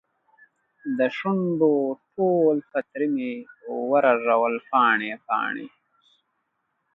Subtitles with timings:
[0.99, 1.73] دشونډو
[2.15, 3.31] ټول پتري مې
[3.91, 5.67] ورژول پاڼې، پاڼې